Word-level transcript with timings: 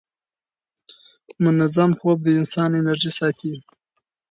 منظم 1.43 1.91
خوب 1.99 2.17
د 2.23 2.27
انسان 2.39 2.69
انرژي 2.79 3.11
ساتي. 3.19 3.53